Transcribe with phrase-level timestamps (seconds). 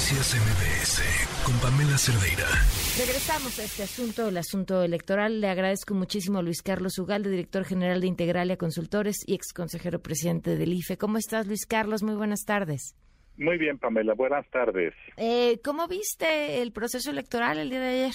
[0.00, 2.48] Noticias MBS con Pamela Cerdeira.
[2.96, 5.42] Regresamos a este asunto, el asunto electoral.
[5.42, 10.00] Le agradezco muchísimo a Luis Carlos Ugalde, director general de Integralia Consultores y ex consejero
[10.00, 10.96] presidente del IFE.
[10.96, 12.02] ¿Cómo estás, Luis Carlos?
[12.02, 12.96] Muy buenas tardes.
[13.36, 14.14] Muy bien, Pamela.
[14.14, 14.94] Buenas tardes.
[15.18, 18.14] Eh, ¿Cómo viste el proceso electoral el día de ayer?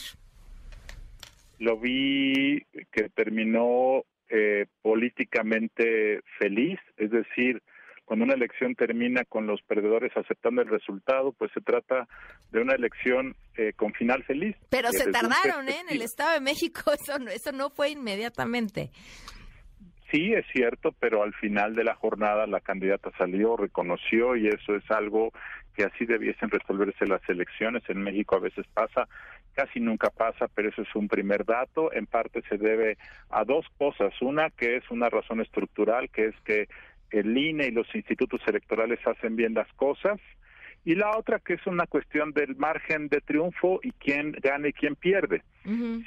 [1.60, 7.62] Lo vi que terminó eh, políticamente feliz, es decir,
[8.06, 12.08] cuando una elección termina con los perdedores aceptando el resultado, pues se trata
[12.52, 14.56] de una elección eh, con final feliz.
[14.70, 15.82] Pero se tardaron, ¿eh?
[15.82, 18.92] En el Estado de México eso no, eso no fue inmediatamente.
[20.12, 24.76] Sí, es cierto, pero al final de la jornada la candidata salió, reconoció y eso
[24.76, 25.32] es algo
[25.76, 27.84] que así debiesen resolverse las elecciones.
[27.90, 29.08] En México a veces pasa,
[29.54, 31.92] casi nunca pasa, pero eso es un primer dato.
[31.92, 32.98] En parte se debe
[33.30, 34.14] a dos cosas.
[34.22, 36.68] Una que es una razón estructural, que es que
[37.16, 40.20] el INE y los institutos electorales hacen bien las cosas
[40.84, 44.74] y la otra que es una cuestión del margen de triunfo y quién gana y
[44.74, 45.42] quién pierde.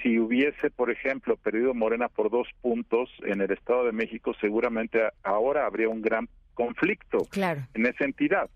[0.03, 5.01] Si hubiese, por ejemplo, perdido Morena por dos puntos en el Estado de México, seguramente
[5.25, 7.27] ahora habría un gran conflicto
[7.75, 8.49] en esa entidad.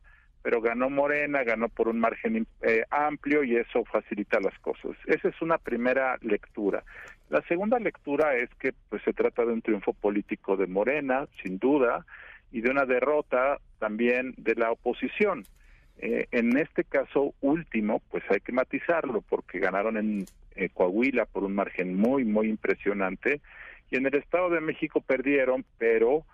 [0.42, 4.96] Pero ganó Morena, ganó por un margen eh, amplio y eso facilita las cosas.
[5.06, 6.84] Esa es una primera lectura.
[7.30, 11.58] La segunda lectura es que pues se trata de un triunfo político de Morena, sin
[11.58, 12.04] duda,
[12.52, 15.44] y de una derrota también de la oposición.
[15.98, 21.44] Eh, en este caso último, pues hay que matizarlo porque ganaron en eh, Coahuila por
[21.44, 23.40] un margen muy, muy impresionante
[23.90, 26.24] y en el Estado de México perdieron, pero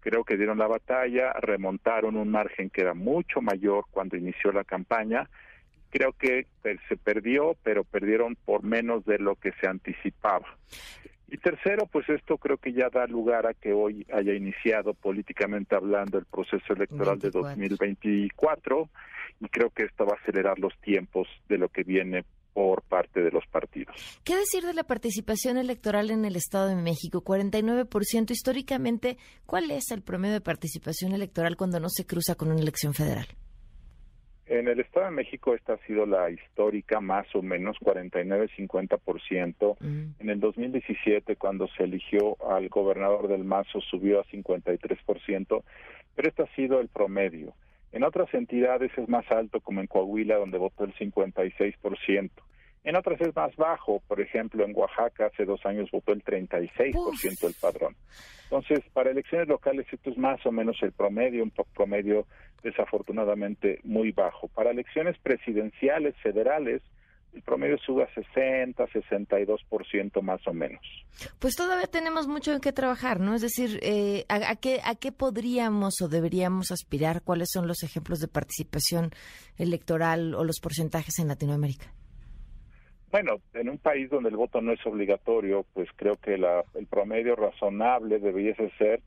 [0.00, 4.64] creo que dieron la batalla, remontaron un margen que era mucho mayor cuando inició la
[4.64, 5.28] campaña.
[5.90, 10.46] Creo que pues, se perdió, pero perdieron por menos de lo que se anticipaba.
[11.30, 15.76] Y tercero, pues esto creo que ya da lugar a que hoy haya iniciado políticamente
[15.76, 18.88] hablando el proceso electoral de 2024
[19.40, 23.20] y creo que esto va a acelerar los tiempos de lo que viene por parte
[23.20, 23.94] de los partidos.
[24.24, 27.22] ¿Qué decir de la participación electoral en el Estado de México?
[27.22, 32.60] 49% históricamente, ¿cuál es el promedio de participación electoral cuando no se cruza con una
[32.60, 33.28] elección federal?
[34.48, 39.76] En el Estado de México esta ha sido la histórica más o menos 49-50%.
[39.78, 40.14] Mm.
[40.18, 45.62] En el 2017 cuando se eligió al gobernador del Mazo subió a 53%,
[46.14, 47.52] pero este ha sido el promedio.
[47.92, 52.30] En otras entidades es más alto como en Coahuila donde votó el 56%.
[52.84, 57.40] En otras es más bajo, por ejemplo, en Oaxaca hace dos años votó el 36%
[57.40, 57.94] del padrón.
[58.50, 62.26] Entonces, para elecciones locales esto es más o menos el promedio, un promedio
[62.62, 64.48] desafortunadamente muy bajo.
[64.48, 66.80] Para elecciones presidenciales federales,
[67.34, 70.80] el promedio sube a 60, 62% más o menos.
[71.38, 73.34] Pues todavía tenemos mucho en qué trabajar, ¿no?
[73.34, 77.20] Es decir, eh, ¿a, qué, ¿a qué podríamos o deberíamos aspirar?
[77.22, 79.10] ¿Cuáles son los ejemplos de participación
[79.58, 81.92] electoral o los porcentajes en Latinoamérica?
[83.10, 86.86] Bueno, en un país donde el voto no es obligatorio, pues creo que la, el
[86.86, 89.00] promedio razonable debería ser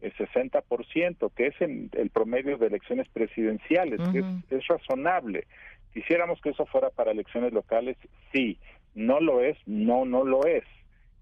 [0.00, 4.24] el 60%, que es el promedio de elecciones presidenciales, que
[4.54, 5.46] es, razonable.
[5.92, 7.96] Quisiéramos que eso fuera para elecciones locales,
[8.32, 8.58] sí.
[8.94, 10.64] No lo es, no, no lo es.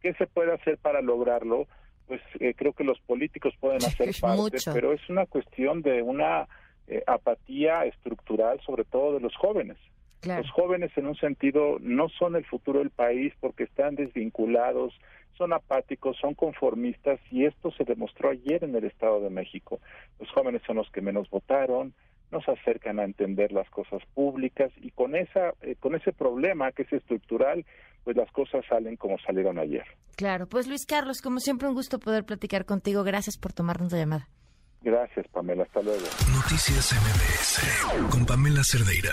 [0.00, 1.66] ¿Qué se puede hacer para lograrlo?
[2.06, 6.46] Pues eh, creo que los políticos pueden hacer parte, pero es una cuestión de una
[6.86, 9.78] eh, apatía estructural, sobre todo de los jóvenes.
[10.26, 14.92] Los jóvenes en un sentido no son el futuro del país porque están desvinculados,
[15.36, 19.80] son apáticos, son conformistas y esto se demostró ayer en el Estado de México.
[20.18, 21.94] Los jóvenes son los que menos votaron,
[22.32, 26.72] no se acercan a entender las cosas públicas y con esa eh, con ese problema
[26.72, 27.64] que es estructural,
[28.04, 29.84] pues las cosas salen como salieron ayer.
[30.16, 33.04] Claro, pues Luis Carlos, como siempre un gusto poder platicar contigo.
[33.04, 34.28] Gracias por tomarnos la llamada.
[34.82, 35.64] Gracias, Pamela.
[35.64, 36.04] Hasta luego.
[36.32, 39.12] Noticias MBS con Pamela Cerdeira.